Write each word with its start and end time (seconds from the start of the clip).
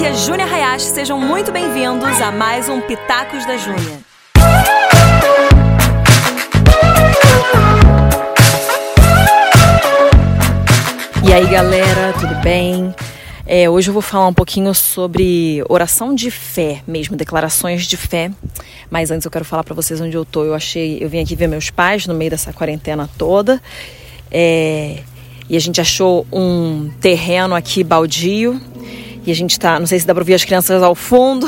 aqui 0.00 0.06
é 0.06 0.14
Júnia 0.14 0.46
Hayashi, 0.46 0.86
sejam 0.86 1.20
muito 1.20 1.52
bem-vindos 1.52 2.22
a 2.22 2.32
mais 2.32 2.70
um 2.70 2.80
Pitacos 2.80 3.44
da 3.44 3.58
Júnia. 3.58 3.98
E 11.22 11.30
aí 11.30 11.46
galera, 11.48 12.14
tudo 12.18 12.34
bem? 12.36 12.94
É, 13.44 13.68
hoje 13.68 13.90
eu 13.90 13.92
vou 13.92 14.00
falar 14.00 14.26
um 14.28 14.32
pouquinho 14.32 14.72
sobre 14.74 15.62
oração 15.68 16.14
de 16.14 16.30
fé 16.30 16.82
mesmo, 16.86 17.14
declarações 17.14 17.84
de 17.84 17.98
fé. 17.98 18.30
Mas 18.88 19.10
antes 19.10 19.26
eu 19.26 19.30
quero 19.30 19.44
falar 19.44 19.64
para 19.64 19.74
vocês 19.74 20.00
onde 20.00 20.16
eu 20.16 20.24
tô. 20.24 20.44
Eu 20.44 20.54
achei, 20.54 20.96
eu 20.98 21.10
vim 21.10 21.20
aqui 21.20 21.36
ver 21.36 21.46
meus 21.46 21.68
pais 21.68 22.06
no 22.06 22.14
meio 22.14 22.30
dessa 22.30 22.54
quarentena 22.54 23.06
toda. 23.18 23.60
É, 24.30 25.00
e 25.50 25.56
a 25.56 25.60
gente 25.60 25.80
achou 25.80 26.24
um 26.32 26.88
terreno 27.00 27.56
aqui 27.56 27.82
baldio. 27.82 28.58
E 29.26 29.30
a 29.30 29.34
gente 29.34 29.58
tá, 29.58 29.78
não 29.78 29.86
sei 29.86 29.98
se 29.98 30.06
dá 30.06 30.14
para 30.14 30.22
ouvir 30.22 30.34
as 30.34 30.44
crianças 30.44 30.82
ao 30.82 30.94
fundo, 30.94 31.46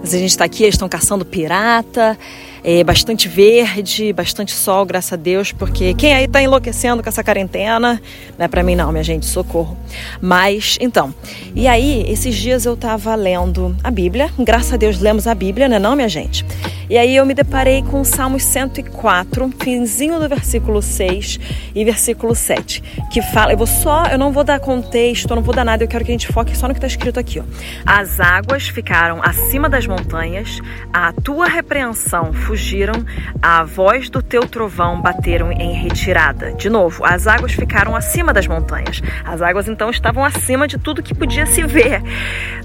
mas 0.00 0.12
a 0.12 0.18
gente 0.18 0.30
está 0.30 0.44
aqui, 0.44 0.64
eles 0.64 0.74
estão 0.74 0.88
caçando 0.88 1.24
pirata 1.24 2.18
é, 2.64 2.84
bastante 2.84 3.28
verde, 3.28 4.12
bastante 4.12 4.52
sol, 4.52 4.84
graças 4.86 5.12
a 5.12 5.16
Deus, 5.16 5.52
porque 5.52 5.94
quem 5.94 6.14
aí 6.14 6.24
está 6.24 6.40
enlouquecendo 6.40 7.02
com 7.02 7.08
essa 7.08 7.22
quarentena, 7.24 8.00
não 8.38 8.44
é 8.44 8.48
para 8.48 8.62
mim 8.62 8.76
não, 8.76 8.92
minha 8.92 9.02
gente, 9.02 9.26
socorro. 9.26 9.76
Mas, 10.20 10.78
então, 10.80 11.12
e 11.54 11.66
aí, 11.66 12.04
esses 12.08 12.34
dias 12.34 12.64
eu 12.64 12.74
estava 12.74 13.14
lendo 13.14 13.76
a 13.82 13.90
Bíblia, 13.90 14.30
graças 14.38 14.72
a 14.72 14.76
Deus 14.76 15.00
lemos 15.00 15.26
a 15.26 15.34
Bíblia, 15.34 15.68
né 15.68 15.78
não, 15.78 15.96
minha 15.96 16.08
gente? 16.08 16.44
E 16.92 16.98
aí 16.98 17.16
eu 17.16 17.24
me 17.24 17.32
deparei 17.32 17.82
com 17.82 18.02
o 18.02 18.04
Salmos 18.04 18.44
104, 18.44 19.50
finzinho 19.62 20.20
do 20.20 20.28
versículo 20.28 20.82
6 20.82 21.40
e 21.74 21.86
versículo 21.86 22.34
7, 22.34 22.82
que 23.10 23.22
fala, 23.22 23.54
eu 23.54 23.56
vou 23.56 23.66
só, 23.66 24.04
eu 24.08 24.18
não 24.18 24.30
vou 24.30 24.44
dar 24.44 24.60
contexto, 24.60 25.30
eu 25.30 25.36
não 25.36 25.42
vou 25.42 25.54
dar 25.54 25.64
nada, 25.64 25.82
eu 25.82 25.88
quero 25.88 26.04
que 26.04 26.10
a 26.10 26.14
gente 26.14 26.28
foque 26.28 26.54
só 26.54 26.68
no 26.68 26.74
que 26.74 26.78
está 26.78 26.86
escrito 26.86 27.18
aqui, 27.18 27.40
ó. 27.40 27.44
As 27.86 28.20
águas 28.20 28.68
ficaram 28.68 29.22
acima 29.22 29.70
das 29.70 29.86
montanhas, 29.86 30.60
a 30.92 31.14
tua 31.14 31.46
repreensão 31.46 32.34
fugiram, 32.34 33.06
a 33.40 33.64
voz 33.64 34.10
do 34.10 34.20
teu 34.20 34.46
trovão 34.46 35.00
bateram 35.00 35.50
em 35.50 35.72
retirada. 35.72 36.52
De 36.52 36.68
novo, 36.68 37.06
as 37.06 37.26
águas 37.26 37.52
ficaram 37.52 37.96
acima 37.96 38.34
das 38.34 38.46
montanhas. 38.46 39.00
As 39.24 39.40
águas 39.40 39.66
então 39.66 39.88
estavam 39.88 40.22
acima 40.22 40.68
de 40.68 40.76
tudo 40.76 41.02
que 41.02 41.14
podia 41.14 41.46
se 41.46 41.64
ver. 41.64 42.02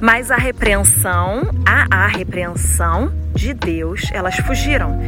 Mas 0.02 0.32
a 0.32 0.36
repreensão, 0.36 1.44
a, 1.66 2.04
a 2.04 2.08
repreensão 2.08 3.10
de 3.38 3.54
Deus, 3.54 4.10
elas 4.12 4.36
fugiram 4.38 5.00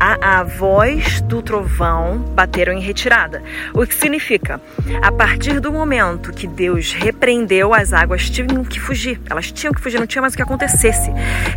a, 0.00 0.40
a 0.40 0.42
voz 0.42 1.20
do 1.20 1.42
trovão 1.42 2.18
bateram 2.34 2.72
em 2.72 2.80
retirada. 2.80 3.42
O 3.72 3.86
que 3.86 3.94
significa? 3.94 4.60
A 5.02 5.12
partir 5.12 5.60
do 5.60 5.70
momento 5.72 6.32
que 6.32 6.46
Deus 6.46 6.92
repreendeu, 6.92 7.72
as 7.72 7.92
águas 7.92 8.28
tinham 8.28 8.64
que 8.64 8.80
fugir. 8.80 9.20
Elas 9.28 9.52
tinham 9.52 9.72
que 9.72 9.80
fugir, 9.80 9.98
não 9.98 10.06
tinha 10.06 10.22
mais 10.22 10.34
o 10.34 10.36
que 10.36 10.42
acontecesse. 10.42 11.10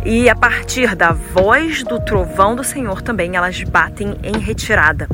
E 0.04 0.28
a 0.28 0.36
partir 0.36 0.94
da 0.94 1.12
voz 1.12 1.82
do 1.82 1.98
trovão 2.00 2.54
do 2.54 2.62
Senhor 2.62 3.02
também, 3.02 3.34
elas 3.34 3.62
batem 3.62 4.16
em 4.22 4.38
retirada. 4.38 5.08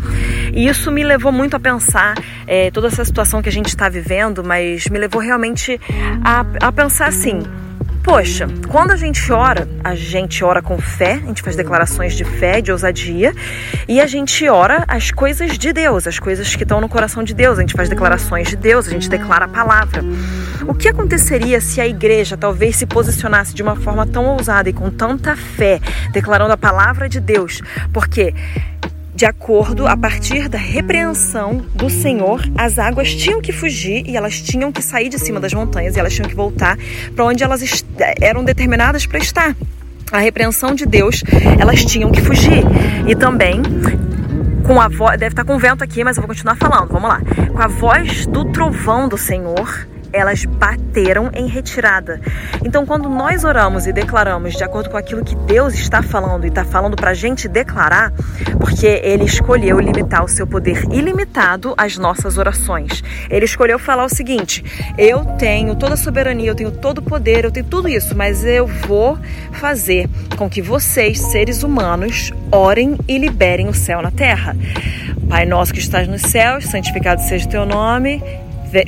E 0.53 0.67
isso 0.67 0.91
me 0.91 1.05
levou 1.05 1.33
muito 1.33 1.57
a 1.57 1.61
pensar 1.61 2.15
é, 2.47 2.71
toda 2.71 2.89
essa 2.89 3.05
situação 3.05 3.41
que 3.41 3.49
a 3.49 3.53
gente 3.53 3.69
está 3.69 3.89
vivendo, 3.89 4.45
mas 4.45 4.89
me 4.89 4.99
levou 4.99 5.21
realmente 5.21 5.81
a, 6.23 6.45
a 6.67 6.73
pensar 6.73 7.07
assim 7.07 7.43
Poxa, 8.05 8.47
quando 8.69 8.91
a 8.91 8.97
gente 8.97 9.33
ora, 9.33 9.67
a 9.83 9.95
gente 9.95 10.45
ora 10.45 10.61
com 10.61 10.79
fé, 10.79 11.15
a 11.15 11.27
gente 11.27 11.41
faz 11.41 11.57
declarações 11.57 12.15
de 12.15 12.23
fé, 12.23 12.61
de 12.61 12.71
ousadia, 12.71 13.35
e 13.89 13.99
a 13.99 14.07
gente 14.07 14.47
ora 14.47 14.85
as 14.87 15.11
coisas 15.11 15.57
de 15.57 15.73
Deus, 15.73 16.07
as 16.07 16.19
coisas 16.19 16.55
que 16.55 16.65
estão 16.65 16.83
no 16.83 16.89
coração 16.89 17.25
de 17.25 17.33
Deus, 17.33 17.57
a 17.57 17.63
gente 17.63 17.73
faz 17.73 17.89
declarações 17.89 18.49
de 18.49 18.57
Deus, 18.57 18.87
a 18.87 18.91
gente 18.91 19.09
declara 19.09 19.47
a 19.47 19.49
palavra. 19.49 20.05
O 20.69 20.75
que 20.75 20.87
aconteceria 20.87 21.63
se 21.63 21.81
a 21.81 21.89
igreja 21.89 22.37
talvez 22.37 22.77
se 22.77 22.85
posicionasse 22.85 23.55
de 23.55 23.63
uma 23.63 23.75
forma 23.75 24.07
tão 24.07 24.27
ousada 24.27 24.69
e 24.69 24.75
com 24.75 24.91
tanta 24.91 25.35
fé, 25.35 25.81
declarando 26.13 26.53
a 26.53 26.59
palavra 26.59 27.09
de 27.09 27.21
Deus? 27.21 27.63
Porque 27.91 28.35
de 29.15 29.25
acordo 29.25 29.87
a 29.87 29.97
partir 29.97 30.49
da 30.49 30.59
repreensão 30.59 31.65
do 31.75 31.89
Senhor, 31.89 32.43
as 32.57 32.79
águas 32.79 33.15
tinham 33.15 33.41
que 33.41 33.53
fugir 33.53 34.09
e 34.09 34.17
elas 34.17 34.41
tinham 34.41 34.73
que 34.73 34.83
sair 34.83 35.09
de 35.09 35.19
cima 35.19 35.39
das 35.39 35.55
montanhas 35.55 35.97
e 35.97 36.01
elas 36.01 36.13
tinham 36.13 36.29
que 36.29 36.35
voltar 36.35 36.77
para 37.15 37.25
onde 37.25 37.45
elas 37.45 37.85
eram 38.21 38.43
determinadas 38.43 39.07
para 39.07 39.19
estar. 39.19 39.57
A 40.11 40.19
repreensão 40.19 40.75
de 40.75 40.85
Deus, 40.85 41.23
elas 41.59 41.85
tinham 41.85 42.11
que 42.11 42.21
fugir. 42.21 42.63
E 43.07 43.15
também 43.15 43.63
com 44.65 44.81
a 44.81 44.89
voz, 44.89 45.19
deve 45.19 45.33
estar 45.33 45.45
com 45.45 45.59
vento 45.59 45.85
aqui, 45.85 46.03
mas 46.03 46.17
eu 46.17 46.23
vou 46.23 46.29
continuar 46.29 46.57
falando. 46.57 46.89
Vamos 46.89 47.09
lá. 47.09 47.21
Com 47.53 47.61
a 47.61 47.67
voz 47.67 48.27
do 48.27 48.45
trovão 48.47 49.09
do 49.09 49.19
Senhor, 49.19 49.87
elas 50.15 50.45
bateram 50.45 51.31
em 51.35 51.47
retirada. 51.47 52.21
Então, 52.65 52.87
quando 52.87 53.09
nós 53.09 53.45
oramos 53.45 53.87
e 53.87 53.93
declaramos 53.93 54.55
de 54.55 54.63
acordo 54.63 54.89
com 54.89 54.97
aquilo 54.97 55.25
que 55.25 55.35
Deus 55.35 55.75
está 55.75 56.03
falando 56.03 56.45
e 56.45 56.49
está 56.49 56.65
falando 56.65 56.97
para 56.97 57.11
a 57.11 57.15
gente 57.15 57.49
declarar, 57.49 58.13
porque 58.59 58.87
Ele 58.87 59.25
escolheu 59.25 59.81
limitar 59.81 60.25
o 60.25 60.29
seu 60.29 60.47
poder 60.47 60.85
ilimitado 60.93 61.75
às 61.77 61.99
nossas 61.99 62.39
orações. 62.39 63.03
Ele 63.29 63.45
escolheu 63.45 63.79
falar 63.79 64.05
o 64.05 64.09
seguinte: 64.09 64.65
eu 64.97 65.25
tenho 65.37 65.75
toda 65.75 65.95
a 65.95 65.97
soberania, 65.97 66.51
eu 66.51 66.55
tenho 66.55 66.71
todo 66.71 66.99
o 66.99 67.03
poder, 67.03 67.45
eu 67.45 67.51
tenho 67.51 67.67
tudo 67.67 67.89
isso, 67.89 68.17
mas 68.17 68.45
eu 68.45 68.67
vou 68.67 69.19
fazer 69.53 70.09
com 70.37 70.49
que 70.49 70.63
vocês, 70.63 71.21
seres 71.21 71.63
humanos, 71.65 72.33
orem 72.53 72.97
e 73.09 73.19
liberem 73.19 73.69
o 73.69 73.75
céu 73.75 74.01
na 74.01 74.13
terra. 74.13 74.57
Pai 75.29 75.45
nosso 75.45 75.73
que 75.73 75.81
estás 75.81 76.07
nos 76.07 76.23
céus, 76.23 76.67
santificado 76.67 77.21
seja 77.23 77.47
o 77.47 77.51
teu 77.51 77.67
nome 77.67 78.23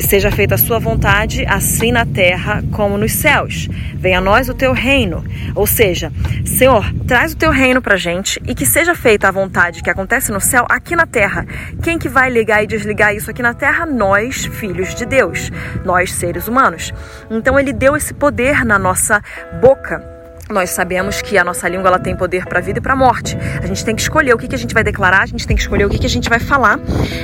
seja 0.00 0.30
feita 0.30 0.54
a 0.54 0.58
sua 0.58 0.78
vontade, 0.78 1.44
assim 1.46 1.92
na 1.92 2.04
terra 2.04 2.62
como 2.72 2.98
nos 2.98 3.12
céus. 3.12 3.68
Venha 3.94 4.18
a 4.18 4.20
nós 4.20 4.48
o 4.48 4.54
teu 4.54 4.72
reino. 4.72 5.24
Ou 5.54 5.66
seja, 5.66 6.12
Senhor, 6.44 6.92
traz 7.06 7.32
o 7.32 7.36
teu 7.36 7.50
reino 7.50 7.80
pra 7.80 7.96
gente 7.96 8.40
e 8.46 8.54
que 8.54 8.66
seja 8.66 8.94
feita 8.94 9.28
a 9.28 9.30
vontade 9.32 9.82
que 9.82 9.90
acontece 9.90 10.32
no 10.32 10.40
céu 10.40 10.66
aqui 10.68 10.96
na 10.96 11.06
terra. 11.06 11.46
Quem 11.82 11.98
que 11.98 12.08
vai 12.08 12.30
ligar 12.30 12.62
e 12.62 12.66
desligar 12.66 13.14
isso 13.14 13.30
aqui 13.30 13.42
na 13.42 13.54
terra? 13.54 13.86
Nós, 13.86 14.46
filhos 14.46 14.94
de 14.94 15.06
Deus, 15.06 15.50
nós 15.84 16.12
seres 16.12 16.48
humanos. 16.48 16.92
Então 17.30 17.58
ele 17.58 17.72
deu 17.72 17.96
esse 17.96 18.12
poder 18.14 18.64
na 18.64 18.78
nossa 18.78 19.22
boca 19.60 20.15
nós 20.50 20.70
sabemos 20.70 21.20
que 21.20 21.36
a 21.36 21.44
nossa 21.44 21.68
língua 21.68 21.88
ela 21.88 21.98
tem 21.98 22.14
poder 22.16 22.46
para 22.46 22.58
a 22.58 22.62
vida 22.62 22.78
e 22.78 22.82
para 22.82 22.92
a 22.92 22.96
morte. 22.96 23.36
A 23.62 23.66
gente 23.66 23.84
tem 23.84 23.94
que 23.94 24.02
escolher 24.02 24.34
o 24.34 24.38
que, 24.38 24.46
que 24.48 24.54
a 24.54 24.58
gente 24.58 24.72
vai 24.72 24.84
declarar, 24.84 25.22
a 25.22 25.26
gente 25.26 25.46
tem 25.46 25.56
que 25.56 25.62
escolher 25.62 25.84
o 25.84 25.90
que, 25.90 25.98
que 25.98 26.06
a 26.06 26.10
gente 26.10 26.28
vai 26.28 26.38
falar 26.38 26.78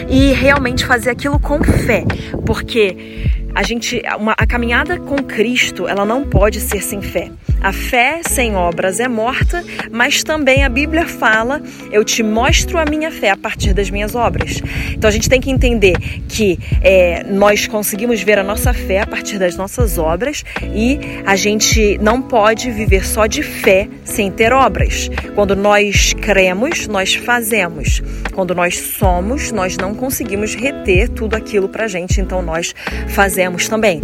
e 0.08 0.32
realmente 0.32 0.84
fazer 0.84 1.10
aquilo 1.10 1.38
com 1.38 1.62
fé, 1.62 2.04
porque 2.44 3.30
a 3.54 3.62
gente, 3.62 4.02
uma, 4.18 4.34
a 4.36 4.46
caminhada 4.46 4.98
com 4.98 5.16
Cristo, 5.16 5.86
ela 5.86 6.04
não 6.04 6.24
pode 6.24 6.60
ser 6.60 6.82
sem 6.82 7.02
fé. 7.02 7.30
A 7.60 7.72
fé 7.72 8.20
sem 8.26 8.56
obras 8.56 8.98
é 8.98 9.06
morta, 9.06 9.62
mas 9.90 10.24
também 10.24 10.64
a 10.64 10.68
Bíblia 10.68 11.06
fala: 11.06 11.62
eu 11.90 12.04
te 12.04 12.22
mostro 12.22 12.78
a 12.78 12.84
minha 12.84 13.10
fé 13.10 13.30
a 13.30 13.36
partir 13.36 13.72
das 13.74 13.90
minhas 13.90 14.14
obras. 14.14 14.60
Então 14.94 15.08
a 15.08 15.12
gente 15.12 15.28
tem 15.28 15.40
que 15.40 15.50
entender 15.50 15.96
que 16.28 16.58
é, 16.80 17.24
nós 17.24 17.66
conseguimos 17.66 18.22
ver 18.22 18.38
a 18.38 18.42
nossa 18.42 18.72
fé 18.72 19.00
a 19.00 19.06
partir 19.06 19.38
das 19.38 19.56
nossas 19.56 19.98
obras 19.98 20.44
e 20.74 20.98
a 21.26 21.36
gente 21.36 21.98
não 21.98 22.22
pode 22.22 22.70
viver 22.70 23.04
só 23.04 23.26
de 23.26 23.42
fé 23.42 23.88
sem 24.04 24.30
ter 24.30 24.52
obras. 24.52 25.08
Quando 25.34 25.54
nós 25.54 26.14
cremos, 26.14 26.88
nós 26.88 27.14
fazemos. 27.14 28.02
Quando 28.34 28.54
nós 28.54 28.78
somos, 28.78 29.52
nós 29.52 29.76
não 29.76 29.94
conseguimos 29.94 30.54
reter 30.54 31.08
tudo 31.08 31.34
aquilo 31.34 31.68
pra 31.68 31.86
gente, 31.86 32.20
então 32.20 32.40
nós 32.42 32.74
fazemos 33.08 33.41
também. 33.68 34.00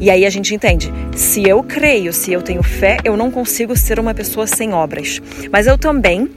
E 0.00 0.10
aí 0.10 0.24
a 0.26 0.30
gente 0.30 0.54
entende: 0.54 0.92
se 1.14 1.48
eu 1.48 1.62
creio, 1.62 2.12
se 2.12 2.32
eu 2.32 2.42
tenho 2.42 2.62
fé, 2.62 2.96
eu 3.04 3.16
não 3.16 3.30
consigo 3.30 3.76
ser 3.76 3.98
uma 3.98 4.14
pessoa 4.14 4.46
sem 4.46 4.72
obras. 4.72 5.20
Mas 5.50 5.66
eu 5.66 5.78
também 5.78 6.28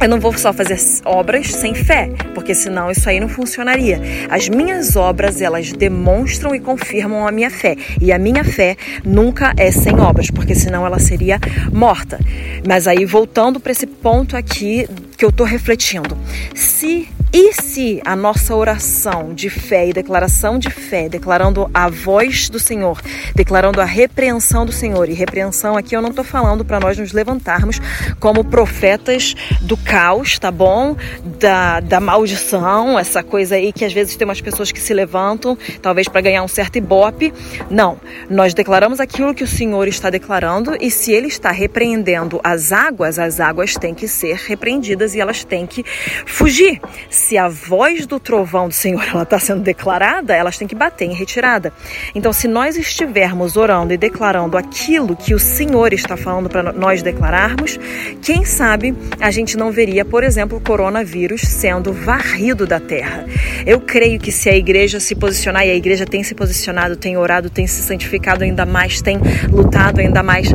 eu 0.00 0.08
não 0.08 0.20
vou 0.20 0.32
só 0.38 0.52
fazer 0.52 0.78
obras 1.04 1.52
sem 1.52 1.74
fé, 1.74 2.08
porque 2.32 2.54
senão 2.54 2.88
isso 2.88 3.08
aí 3.08 3.18
não 3.18 3.28
funcionaria. 3.28 4.00
As 4.30 4.48
minhas 4.48 4.94
obras, 4.94 5.40
elas 5.40 5.72
demonstram 5.72 6.54
e 6.54 6.60
confirmam 6.60 7.26
a 7.26 7.32
minha 7.32 7.50
fé. 7.50 7.74
E 8.00 8.12
a 8.12 8.18
minha 8.18 8.44
fé 8.44 8.76
nunca 9.04 9.52
é 9.56 9.72
sem 9.72 9.98
obras, 9.98 10.30
porque 10.30 10.54
senão 10.54 10.86
ela 10.86 11.00
seria 11.00 11.40
morta. 11.72 12.20
Mas 12.64 12.86
aí, 12.86 13.04
voltando 13.04 13.58
para 13.58 13.72
esse 13.72 13.88
ponto 13.88 14.36
aqui 14.36 14.88
que 15.16 15.24
eu 15.24 15.30
estou 15.30 15.44
refletindo. 15.44 16.16
Se 16.54 17.08
e 17.32 17.52
se 17.52 18.00
a 18.06 18.16
nossa 18.16 18.54
oração 18.54 19.34
de 19.34 19.50
fé 19.50 19.88
e 19.88 19.92
declaração 19.92 20.58
de 20.58 20.70
fé, 20.70 21.10
declarando 21.10 21.70
a 21.74 21.90
voz 21.90 22.48
do 22.48 22.58
Senhor, 22.58 23.00
declarando 23.34 23.82
a 23.82 23.84
repreensão 23.84 24.64
do 24.64 24.72
Senhor, 24.72 25.10
e 25.10 25.12
repreensão 25.12 25.76
aqui 25.76 25.94
eu 25.94 26.00
não 26.00 26.08
estou 26.08 26.24
falando 26.24 26.64
para 26.64 26.80
nós 26.80 26.96
nos 26.96 27.12
levantarmos 27.12 27.80
como 28.18 28.42
profetas 28.42 29.34
do 29.60 29.76
caos, 29.76 30.38
tá 30.38 30.50
bom? 30.50 30.96
Da, 31.38 31.80
da 31.80 32.00
maldição, 32.00 32.98
essa 32.98 33.22
coisa 33.22 33.56
aí 33.56 33.74
que 33.74 33.84
às 33.84 33.92
vezes 33.92 34.16
tem 34.16 34.26
umas 34.26 34.40
pessoas 34.40 34.72
que 34.72 34.80
se 34.80 34.94
levantam, 34.94 35.56
talvez 35.82 36.08
para 36.08 36.22
ganhar 36.22 36.42
um 36.42 36.48
certo 36.48 36.76
ibope. 36.76 37.34
Não, 37.70 37.98
nós 38.30 38.54
declaramos 38.54 39.00
aquilo 39.00 39.34
que 39.34 39.44
o 39.44 39.48
Senhor 39.48 39.86
está 39.86 40.08
declarando 40.08 40.76
e 40.80 40.90
se 40.90 41.12
ele 41.12 41.28
está 41.28 41.50
repreendendo 41.50 42.40
as 42.42 42.72
águas, 42.72 43.18
as 43.18 43.38
águas 43.38 43.74
têm 43.74 43.94
que 43.94 44.08
ser 44.08 44.36
repreendidas 44.36 45.14
e 45.14 45.20
elas 45.20 45.44
têm 45.44 45.66
que 45.66 45.84
fugir 46.24 46.80
se 47.18 47.36
a 47.36 47.48
voz 47.48 48.06
do 48.06 48.18
trovão 48.20 48.68
do 48.68 48.74
Senhor 48.74 49.02
está 49.22 49.38
sendo 49.38 49.60
declarada, 49.60 50.34
elas 50.34 50.56
têm 50.56 50.68
que 50.68 50.74
bater 50.74 51.04
em 51.04 51.12
retirada. 51.12 51.72
Então, 52.14 52.32
se 52.32 52.46
nós 52.46 52.76
estivermos 52.76 53.56
orando 53.56 53.92
e 53.92 53.96
declarando 53.96 54.56
aquilo 54.56 55.16
que 55.16 55.34
o 55.34 55.38
Senhor 55.38 55.92
está 55.92 56.16
falando 56.16 56.48
para 56.48 56.72
nós 56.72 57.02
declararmos, 57.02 57.78
quem 58.22 58.44
sabe 58.44 58.94
a 59.20 59.30
gente 59.30 59.56
não 59.56 59.70
veria, 59.70 60.04
por 60.04 60.22
exemplo, 60.22 60.58
o 60.58 60.60
coronavírus 60.60 61.42
sendo 61.42 61.92
varrido 61.92 62.66
da 62.66 62.78
terra. 62.80 63.26
Eu 63.66 63.80
creio 63.80 64.18
que 64.18 64.30
se 64.30 64.48
a 64.48 64.56
igreja 64.56 65.00
se 65.00 65.14
posicionar, 65.14 65.66
e 65.66 65.70
a 65.70 65.74
igreja 65.74 66.06
tem 66.06 66.22
se 66.22 66.34
posicionado, 66.34 66.96
tem 66.96 67.16
orado, 67.16 67.50
tem 67.50 67.66
se 67.66 67.82
santificado 67.82 68.44
ainda 68.44 68.64
mais, 68.64 69.02
tem 69.02 69.18
lutado 69.50 70.00
ainda 70.00 70.22
mais, 70.22 70.48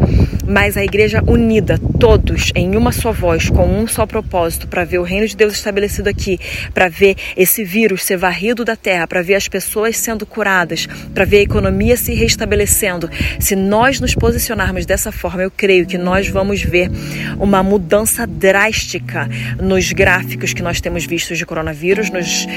mas 0.54 0.78
a 0.78 0.84
igreja 0.84 1.24
unida, 1.26 1.80
todos 2.00 2.52
em 2.54 2.76
uma 2.76 2.92
só 2.92 3.12
voz, 3.12 3.50
com 3.50 3.66
um 3.66 3.88
só 3.88 4.06
propósito, 4.06 4.68
para 4.68 4.86
ver 4.86 5.00
o 5.00 5.04
reino 5.04 5.28
de 5.28 5.36
Deus 5.36 5.54
estabelecido 5.54 6.08
aqui, 6.08 6.40
para 6.76 6.88
ver 6.88 7.16
esse 7.36 7.64
vírus 7.64 8.04
ser 8.04 8.18
varrido 8.18 8.64
da 8.64 8.76
terra, 8.76 9.08
para 9.08 9.24
ver 9.24 9.34
as 9.34 9.48
pessoas 9.48 9.98
sendo 9.98 10.28
curadas, 10.28 10.88
para 11.12 11.26
ver 11.26 11.38
a 11.40 11.42
economia 11.42 11.98
se 11.98 12.14
restabelecendo. 12.14 13.10
Se 13.40 13.56
nós 13.56 14.00
nos 14.00 14.14
posicionarmos 14.14 14.86
dessa 14.86 15.12
forma, 15.12 15.42
eu 15.42 15.50
creio 15.50 15.88
que 15.88 15.98
nós 15.98 16.28
vamos 16.28 16.62
ver 16.62 16.92
uma 17.40 17.64
mudança 17.64 18.28
drástica 18.28 19.28
nos 19.60 19.92
gráficos 19.92 20.54
que 20.54 20.62
nós 20.62 20.80
temos 20.80 21.04
vistos 21.04 21.40
de 21.40 21.48
coronavírus, 21.48 22.12
nos, 22.12 22.48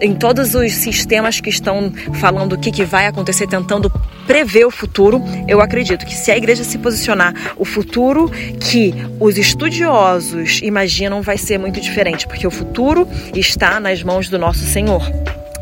em 0.00 0.14
todos 0.14 0.54
os 0.54 0.72
sistemas 0.72 1.40
que 1.40 1.50
estão 1.50 1.92
falando 2.20 2.52
o 2.52 2.58
que, 2.58 2.70
que 2.70 2.84
vai 2.84 3.06
acontecer, 3.06 3.48
tentando 3.48 3.90
prever 4.30 4.64
o 4.64 4.70
futuro. 4.70 5.20
Eu 5.48 5.60
acredito 5.60 6.06
que 6.06 6.14
se 6.14 6.30
a 6.30 6.36
igreja 6.36 6.62
se 6.62 6.78
posicionar, 6.78 7.34
o 7.56 7.64
futuro 7.64 8.30
que 8.60 8.94
os 9.18 9.36
estudiosos 9.36 10.60
imaginam 10.62 11.20
vai 11.20 11.36
ser 11.36 11.58
muito 11.58 11.80
diferente, 11.80 12.28
porque 12.28 12.46
o 12.46 12.50
futuro 12.50 13.08
está 13.34 13.80
nas 13.80 14.04
mãos 14.04 14.28
do 14.28 14.38
nosso 14.38 14.60
Senhor. 14.60 15.02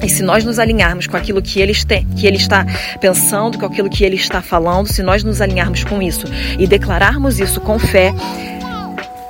E 0.03 0.09
se 0.11 0.23
nós 0.23 0.44
nos 0.44 0.59
alinharmos 0.59 1.06
com 1.06 1.17
aquilo 1.17 1.41
que 1.41 1.59
ele, 1.61 1.75
tem, 1.82 2.06
que 2.09 2.26
ele 2.26 2.37
está 2.37 2.67
pensando, 3.00 3.59
com 3.59 3.65
aquilo 3.65 3.88
que 3.88 4.05
ele 4.05 4.17
está 4.17 4.43
falando, 4.43 4.87
se 4.87 5.03
nós 5.03 5.25
nos 5.25 5.41
alinharmos 5.41 5.82
com 5.82 6.03
isso 6.03 6.26
e 6.59 6.67
declararmos 6.67 7.41
isso 7.41 7.62
com 7.62 7.79
fé, 7.79 8.12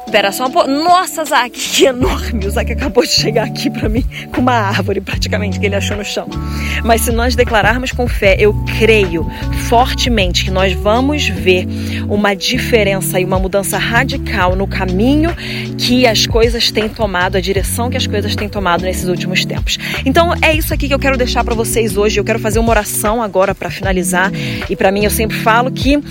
Espera 0.08 0.32
só 0.32 0.46
um 0.46 0.50
pouco. 0.50 0.70
Nossa, 0.70 1.22
Zac, 1.22 1.50
que 1.50 1.84
enorme! 1.84 2.46
O 2.46 2.50
Zac 2.50 2.72
acabou 2.72 3.04
de 3.04 3.10
chegar 3.10 3.44
aqui 3.44 3.68
para 3.68 3.90
mim 3.90 4.02
com 4.34 4.40
uma 4.40 4.54
árvore, 4.54 5.02
praticamente, 5.02 5.60
que 5.60 5.66
ele 5.66 5.74
achou 5.74 5.98
no 5.98 6.02
chão. 6.02 6.26
Mas 6.82 7.02
se 7.02 7.12
nós 7.12 7.36
declararmos 7.36 7.92
com 7.92 8.08
fé, 8.08 8.34
eu 8.38 8.54
creio 8.78 9.30
fortemente 9.68 10.46
que 10.46 10.50
nós 10.50 10.72
vamos 10.72 11.28
ver 11.28 11.68
uma 12.08 12.34
diferença 12.34 13.20
e 13.20 13.24
uma 13.26 13.38
mudança 13.38 13.76
radical 13.76 14.56
no 14.56 14.66
caminho 14.66 15.28
que 15.76 16.06
as 16.06 16.26
coisas 16.26 16.70
têm 16.70 16.88
tomado, 16.88 17.36
a 17.36 17.40
direção 17.40 17.90
que 17.90 17.96
as 17.98 18.06
coisas 18.06 18.34
têm 18.34 18.48
tomado 18.48 18.84
nesses 18.84 19.10
últimos 19.10 19.44
tempos. 19.44 19.78
Então 20.06 20.32
é 20.40 20.54
isso 20.54 20.72
aqui 20.72 20.88
que 20.88 20.94
eu 20.94 20.98
quero 20.98 21.18
deixar 21.18 21.44
para 21.44 21.54
vocês 21.54 21.98
hoje. 21.98 22.18
Eu 22.18 22.24
quero 22.24 22.38
fazer 22.38 22.58
uma 22.58 22.70
oração 22.70 23.22
agora 23.22 23.54
para 23.54 23.68
finalizar. 23.68 24.32
E 24.70 24.74
para 24.74 24.90
mim 24.90 25.04
eu 25.04 25.10
sempre 25.10 25.36
falo 25.36 25.70
que 25.70 26.02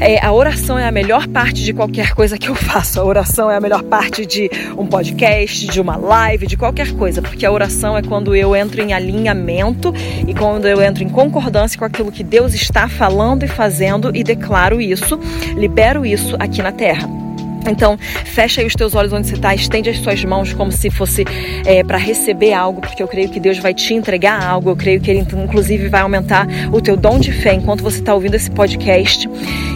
é, 0.00 0.24
a 0.24 0.32
oração 0.32 0.78
é 0.78 0.86
a 0.86 0.92
melhor 0.92 1.26
parte 1.28 1.62
de 1.64 1.72
qualquer 1.72 2.14
coisa 2.14 2.38
que 2.38 2.48
eu 2.48 2.54
faço. 2.56 3.00
A 3.00 3.04
oração 3.04 3.50
é 3.50 3.56
a 3.56 3.60
melhor 3.60 3.82
parte 3.82 4.26
de 4.26 4.50
um 4.76 4.86
podcast, 4.86 5.66
de 5.66 5.80
uma 5.80 5.96
live, 5.96 6.46
de 6.46 6.56
qualquer 6.56 6.92
coisa, 6.92 7.22
porque 7.22 7.46
a 7.46 7.52
oração 7.52 7.96
é 7.96 8.02
quando 8.02 8.34
eu 8.34 8.54
entro 8.54 8.82
em 8.82 8.92
alinhamento 8.92 9.92
e 10.26 10.34
quando 10.34 10.66
eu 10.66 10.82
entro 10.82 11.02
em 11.02 11.08
concordância 11.08 11.78
com 11.78 11.84
aquilo 11.84 12.12
que 12.12 12.22
Deus 12.22 12.54
está 12.54 12.88
falando 12.88 13.44
e 13.44 13.48
fazendo 13.48 14.10
e 14.14 14.22
declaro 14.22 14.80
isso, 14.80 15.18
libero 15.56 16.04
isso 16.04 16.36
aqui 16.38 16.62
na 16.62 16.72
terra. 16.72 17.25
Então, 17.70 17.98
fecha 18.24 18.60
aí 18.60 18.66
os 18.66 18.74
teus 18.74 18.94
olhos 18.94 19.12
onde 19.12 19.26
você 19.26 19.34
está, 19.34 19.54
estende 19.54 19.90
as 19.90 19.98
suas 19.98 20.24
mãos 20.24 20.52
como 20.52 20.72
se 20.72 20.90
fosse 20.90 21.24
é, 21.64 21.82
para 21.82 21.98
receber 21.98 22.52
algo, 22.52 22.80
porque 22.80 23.02
eu 23.02 23.08
creio 23.08 23.28
que 23.28 23.40
Deus 23.40 23.58
vai 23.58 23.74
te 23.74 23.94
entregar 23.94 24.42
algo. 24.42 24.70
Eu 24.70 24.76
creio 24.76 25.00
que 25.00 25.10
Ele, 25.10 25.20
inclusive, 25.20 25.88
vai 25.88 26.00
aumentar 26.00 26.46
o 26.72 26.80
teu 26.80 26.96
dom 26.96 27.18
de 27.18 27.32
fé 27.32 27.54
enquanto 27.54 27.82
você 27.82 27.98
está 27.98 28.14
ouvindo 28.14 28.34
esse 28.34 28.50
podcast. 28.50 29.28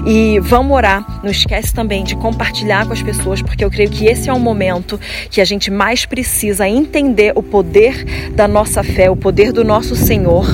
E 0.07 0.39
vamos 0.41 0.77
orar. 0.77 1.21
Não 1.23 1.31
esquece 1.31 1.75
também 1.75 2.05
de 2.05 2.17
compartilhar 2.17 2.87
com 2.87 2.93
as 2.93 3.03
pessoas, 3.03 3.43
porque 3.43 3.65
eu 3.65 3.71
creio 3.71 3.91
que 3.91 4.07
esse 4.07 4.29
é 4.29 4.33
o 4.33 4.39
momento 4.39 4.99
que 5.31 5.41
a 5.41 5.45
gente 5.45 5.71
mais 5.71 6.07
precisa 6.07 6.69
entender 6.69 7.33
o 7.35 7.43
poder 7.43 8.05
da 8.35 8.49
nossa 8.49 8.83
fé, 8.83 9.11
o 9.11 9.17
poder 9.17 9.53
do 9.53 9.65
nosso 9.65 9.95
Senhor 9.95 10.47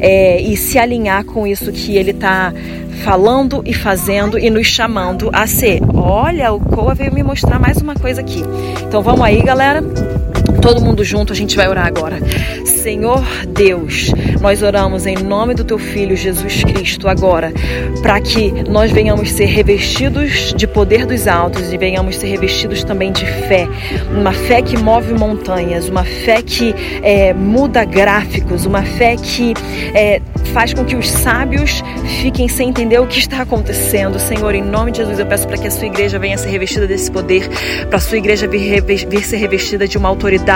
é, 0.00 0.40
e 0.40 0.56
se 0.56 0.78
alinhar 0.78 1.24
com 1.24 1.46
isso 1.46 1.72
que 1.72 1.96
Ele 1.96 2.10
está 2.10 2.52
falando 3.04 3.62
e 3.66 3.74
fazendo 3.74 4.38
e 4.38 4.48
nos 4.48 4.66
chamando 4.66 5.28
a 5.32 5.46
ser. 5.46 5.80
Olha, 5.94 6.52
o 6.52 6.60
Coa 6.74 6.92
veio 6.92 7.14
me 7.14 7.22
mostrar 7.22 7.60
mais 7.60 7.76
uma 7.78 7.94
coisa 7.94 8.20
aqui. 8.20 8.42
Então 8.82 9.00
vamos 9.00 9.20
aí, 9.22 9.40
galera. 9.42 9.80
Todo 10.64 10.80
mundo 10.80 11.04
junto, 11.04 11.30
a 11.30 11.36
gente 11.36 11.56
vai 11.56 11.68
orar 11.68 11.86
agora. 11.86 12.18
Senhor 12.64 13.22
Deus, 13.46 14.10
nós 14.40 14.62
oramos 14.62 15.04
em 15.04 15.14
nome 15.14 15.52
do 15.54 15.62
teu 15.62 15.78
filho 15.78 16.16
Jesus 16.16 16.64
Cristo 16.64 17.06
agora, 17.06 17.52
para 18.00 18.18
que 18.18 18.50
nós 18.66 18.90
venhamos 18.90 19.30
ser 19.30 19.44
revestidos 19.44 20.54
de 20.56 20.66
poder 20.66 21.04
dos 21.04 21.28
altos 21.28 21.70
e 21.70 21.76
venhamos 21.76 22.16
ser 22.16 22.28
revestidos 22.28 22.82
também 22.82 23.12
de 23.12 23.26
fé, 23.26 23.68
uma 24.10 24.32
fé 24.32 24.62
que 24.62 24.78
move 24.78 25.12
montanhas, 25.12 25.86
uma 25.86 26.04
fé 26.04 26.40
que 26.40 26.74
é, 27.02 27.34
muda 27.34 27.84
gráficos, 27.84 28.64
uma 28.64 28.82
fé 28.82 29.16
que 29.16 29.52
é, 29.94 30.22
faz 30.54 30.72
com 30.72 30.84
que 30.84 30.96
os 30.96 31.10
sábios 31.10 31.82
fiquem 32.22 32.48
sem 32.48 32.70
entender 32.70 32.98
o 33.00 33.06
que 33.06 33.18
está 33.18 33.42
acontecendo. 33.42 34.18
Senhor, 34.18 34.54
em 34.54 34.62
nome 34.62 34.92
de 34.92 34.98
Jesus, 34.98 35.18
eu 35.18 35.26
peço 35.26 35.46
para 35.46 35.58
que 35.58 35.66
a 35.66 35.70
sua 35.70 35.86
igreja 35.86 36.18
venha 36.18 36.38
ser 36.38 36.48
revestida 36.48 36.86
desse 36.86 37.10
poder, 37.10 37.48
para 37.88 37.96
a 37.96 38.00
sua 38.00 38.18
igreja 38.18 38.46
vir, 38.46 38.82
vir 38.82 39.24
ser 39.24 39.36
revestida 39.36 39.88
de 39.88 39.98
uma 39.98 40.08
autoridade 40.08 40.53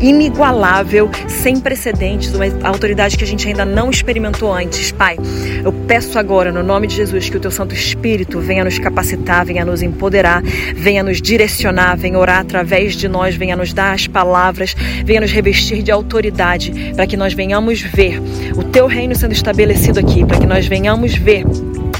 inigualável, 0.00 1.08
sem 1.28 1.52
sem 1.52 1.60
precedentes, 1.60 2.34
uma 2.34 2.46
autoridade 2.66 3.16
que 3.16 3.24
a 3.24 3.26
gente 3.26 3.46
ainda 3.46 3.64
não 3.64 3.90
experimentou 3.90 4.52
antes. 4.52 4.90
Pai, 4.90 5.18
eu 5.62 5.72
peço 5.72 6.18
agora, 6.18 6.50
no 6.50 6.62
nome 6.62 6.86
de 6.86 6.96
Jesus, 6.96 7.28
que 7.28 7.36
o 7.36 7.40
teu 7.40 7.50
Santo 7.50 7.74
Espírito 7.74 8.40
venha 8.40 8.64
nos 8.64 8.78
capacitar, 8.78 9.44
venha 9.44 9.64
nos 9.64 9.82
empoderar, 9.82 10.42
venha 10.74 11.02
nos 11.02 11.20
direcionar, 11.20 11.96
venha 11.96 12.18
orar 12.18 12.40
através 12.40 12.94
de 12.94 13.06
nós, 13.06 13.34
venha 13.34 13.54
nos 13.54 13.72
dar 13.74 13.92
as 13.92 14.06
palavras, 14.06 14.74
venha 15.04 15.20
nos 15.20 15.30
revestir 15.30 15.82
de 15.82 15.90
autoridade, 15.90 16.92
para 16.96 17.06
que 17.06 17.16
nós 17.16 17.34
venhamos 17.34 17.82
ver 17.82 18.18
o 18.56 18.64
teu 18.64 18.86
reino 18.86 19.14
sendo 19.14 19.32
estabelecido 19.32 20.00
aqui, 20.00 20.24
para 20.24 20.38
que 20.38 20.46
nós 20.46 20.66
venhamos 20.66 21.14
ver 21.14 21.44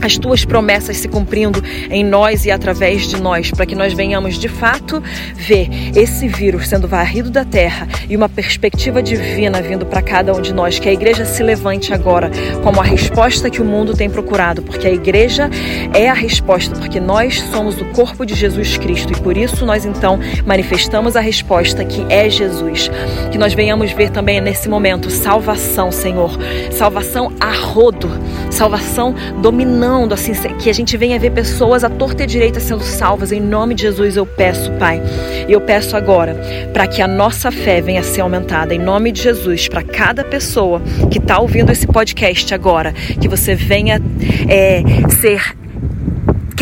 as 0.03 0.19
tuas 0.19 0.45
promessas 0.45 0.97
se 0.97 1.09
cumprindo 1.09 1.63
em 1.89 2.05
nós 2.05 2.45
e 2.45 2.51
através 2.51 3.07
de 3.07 3.21
nós, 3.23 3.51
para 3.51 3.65
que 3.65 3.75
nós 3.75 3.93
venhamos 3.93 4.37
de 4.37 4.49
fato 4.49 5.03
ver 5.35 5.69
esse 5.97 6.27
vírus 6.27 6.69
sendo 6.69 6.89
varrido 6.89 7.31
da 7.31 7.45
terra 7.45 7.89
e 8.09 8.17
uma 8.17 8.29
perspectiva 8.29 9.03
divina 9.03 9.63
vindo 9.63 9.87
para 9.87 10.03
cada 10.03 10.35
um 10.35 10.41
de 10.41 10.53
nós. 10.53 10.79
Que 10.79 10.89
a 10.89 10.93
igreja 10.93 11.25
se 11.25 11.43
levante 11.43 11.95
agora 11.95 12.31
como 12.63 12.81
a 12.81 12.85
resposta 12.85 13.49
que 13.49 13.63
o 13.63 13.65
mundo 13.65 13.94
tem 13.94 14.11
procurado, 14.11 14.63
porque 14.63 14.87
a 14.87 14.93
igreja 14.93 15.49
é 15.94 16.09
a 16.09 16.15
resposta, 16.15 16.75
porque 16.75 16.99
nós 16.99 17.41
somos 17.53 17.81
o 17.81 17.85
corpo 17.87 18.27
de 18.27 18.35
Jesus 18.35 18.77
Cristo 18.77 19.13
e 19.13 19.21
por 19.21 19.37
isso 19.37 19.65
nós 19.65 19.85
então 19.85 20.19
manifestamos 20.44 21.15
a 21.15 21.21
resposta 21.21 21.85
que 21.85 22.05
é 22.09 22.29
Jesus. 22.29 22.91
Que 23.31 23.39
nós 23.39 23.55
venhamos 23.55 23.93
ver 23.93 24.11
também 24.11 24.41
nesse 24.41 24.69
momento 24.69 25.11
salvação, 25.11 25.93
Senhor, 25.93 26.37
salvação 26.73 27.32
a 27.39 27.53
rodo, 27.53 28.11
salvação 28.53 29.15
dominante 29.41 30.15
assim, 30.15 30.32
que 30.59 30.71
a 30.71 30.73
gente 30.73 30.97
venha 30.97 31.19
ver 31.19 31.31
pessoas 31.31 31.82
à 31.82 31.91
torta 31.91 32.25
e 32.25 32.27
direita 32.27 32.61
sendo 32.61 32.82
salvas. 32.82 33.32
Em 33.32 33.41
nome 33.41 33.75
de 33.75 33.82
Jesus 33.82 34.17
eu 34.17 34.27
peço, 34.27 34.71
Pai. 34.73 35.03
E 35.49 35.53
eu 35.53 35.61
peço 35.61 35.97
agora 35.97 36.37
para 36.73 36.87
que 36.87 37.03
a 37.03 37.09
nossa 37.09 37.51
fé 37.51 37.81
venha 37.81 38.01
a 38.01 38.05
ser 38.05 38.21
aumentada. 38.21 38.75
Em 38.75 38.79
nome 38.79 39.11
de 39.11 39.23
Jesus, 39.23 39.69
para 39.69 39.82
cada 39.82 40.25
pessoa 40.25 40.81
que 41.11 41.19
está 41.19 41.39
ouvindo 41.39 41.73
esse 41.73 41.87
podcast 41.87 42.53
agora, 42.55 42.93
que 42.93 43.29
você 43.29 43.55
venha 43.55 44.01
é, 44.49 44.82
ser 45.21 45.62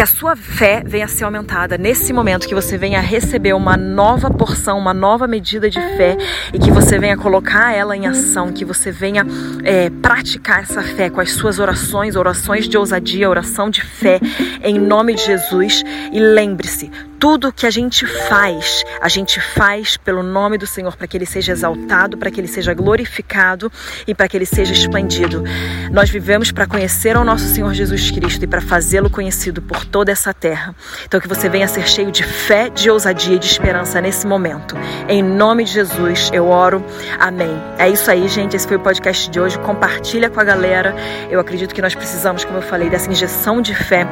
que 0.00 0.04
a 0.04 0.06
sua 0.06 0.34
fé 0.34 0.82
venha 0.82 1.04
a 1.04 1.08
ser 1.08 1.24
aumentada 1.24 1.76
nesse 1.76 2.10
momento, 2.10 2.48
que 2.48 2.54
você 2.54 2.78
venha 2.78 3.02
receber 3.02 3.52
uma 3.52 3.76
nova 3.76 4.30
porção, 4.30 4.78
uma 4.78 4.94
nova 4.94 5.26
medida 5.26 5.68
de 5.68 5.78
fé 5.78 6.16
e 6.54 6.58
que 6.58 6.70
você 6.70 6.98
venha 6.98 7.18
colocar 7.18 7.74
ela 7.74 7.94
em 7.94 8.06
ação, 8.06 8.50
que 8.50 8.64
você 8.64 8.90
venha 8.90 9.26
é, 9.62 9.90
praticar 9.90 10.62
essa 10.62 10.80
fé 10.80 11.10
com 11.10 11.20
as 11.20 11.32
suas 11.32 11.58
orações, 11.58 12.16
orações 12.16 12.66
de 12.66 12.78
ousadia, 12.78 13.28
oração 13.28 13.68
de 13.68 13.82
fé, 13.82 14.18
em 14.62 14.78
nome 14.78 15.12
de 15.12 15.22
Jesus. 15.22 15.84
E 16.10 16.18
lembre-se, 16.18 16.90
tudo 17.20 17.52
que 17.52 17.66
a 17.66 17.70
gente 17.70 18.06
faz, 18.06 18.82
a 18.98 19.08
gente 19.08 19.38
faz 19.38 19.98
pelo 19.98 20.22
nome 20.22 20.56
do 20.56 20.66
Senhor, 20.66 20.96
para 20.96 21.06
que 21.06 21.18
ele 21.18 21.26
seja 21.26 21.52
exaltado, 21.52 22.16
para 22.16 22.30
que 22.30 22.40
ele 22.40 22.48
seja 22.48 22.72
glorificado 22.72 23.70
e 24.06 24.14
para 24.14 24.26
que 24.26 24.38
ele 24.38 24.46
seja 24.46 24.72
expandido. 24.72 25.44
Nós 25.92 26.08
vivemos 26.08 26.50
para 26.50 26.66
conhecer 26.66 27.18
ao 27.18 27.24
nosso 27.24 27.44
Senhor 27.44 27.74
Jesus 27.74 28.10
Cristo 28.10 28.44
e 28.44 28.46
para 28.46 28.62
fazê-lo 28.62 29.10
conhecido 29.10 29.60
por 29.60 29.84
toda 29.84 30.10
essa 30.10 30.32
terra. 30.32 30.74
Então 31.04 31.20
que 31.20 31.28
você 31.28 31.46
venha 31.46 31.68
ser 31.68 31.86
cheio 31.86 32.10
de 32.10 32.24
fé, 32.24 32.70
de 32.70 32.88
ousadia 32.90 33.36
e 33.36 33.38
de 33.38 33.46
esperança 33.46 34.00
nesse 34.00 34.26
momento. 34.26 34.74
Em 35.06 35.22
nome 35.22 35.64
de 35.64 35.72
Jesus, 35.72 36.30
eu 36.32 36.48
oro. 36.48 36.82
Amém. 37.18 37.54
É 37.76 37.86
isso 37.86 38.10
aí, 38.10 38.26
gente. 38.28 38.56
Esse 38.56 38.66
foi 38.66 38.78
o 38.78 38.80
podcast 38.80 39.30
de 39.30 39.38
hoje. 39.38 39.58
Compartilha 39.58 40.30
com 40.30 40.40
a 40.40 40.44
galera. 40.44 40.94
Eu 41.30 41.38
acredito 41.38 41.74
que 41.74 41.82
nós 41.82 41.94
precisamos, 41.94 42.46
como 42.46 42.56
eu 42.56 42.62
falei, 42.62 42.88
dessa 42.88 43.10
injeção 43.10 43.60
de 43.60 43.74
fé 43.74 44.06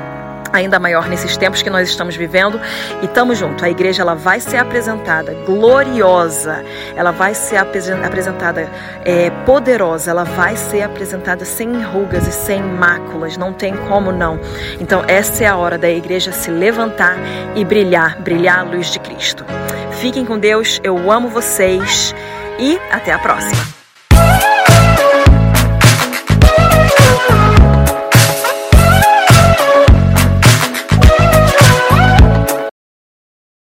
ainda 0.52 0.78
maior 0.78 1.08
nesses 1.08 1.36
tempos 1.36 1.62
que 1.62 1.70
nós 1.70 1.88
estamos 1.88 2.16
vivendo 2.16 2.60
e 3.02 3.06
estamos 3.06 3.38
junto. 3.38 3.64
A 3.64 3.70
igreja 3.70 4.02
ela 4.02 4.14
vai 4.14 4.40
ser 4.40 4.58
apresentada 4.58 5.34
gloriosa, 5.46 6.64
ela 6.96 7.10
vai 7.10 7.34
ser 7.34 7.56
apresentada 7.56 8.68
é, 9.04 9.30
poderosa, 9.44 10.10
ela 10.10 10.24
vai 10.24 10.56
ser 10.56 10.82
apresentada 10.82 11.44
sem 11.44 11.82
rugas 11.82 12.26
e 12.26 12.32
sem 12.32 12.62
máculas, 12.62 13.36
não 13.36 13.52
tem 13.52 13.76
como 13.88 14.12
não. 14.12 14.38
Então 14.80 15.04
essa 15.06 15.44
é 15.44 15.46
a 15.46 15.56
hora 15.56 15.78
da 15.78 15.88
igreja 15.88 16.32
se 16.32 16.50
levantar 16.50 17.16
e 17.54 17.64
brilhar, 17.64 18.20
brilhar 18.20 18.60
a 18.60 18.62
luz 18.62 18.92
de 18.92 18.98
Cristo. 18.98 19.44
Fiquem 20.00 20.24
com 20.24 20.38
Deus, 20.38 20.80
eu 20.82 21.10
amo 21.10 21.28
vocês 21.28 22.14
e 22.58 22.78
até 22.90 23.12
a 23.12 23.18
próxima. 23.18 23.77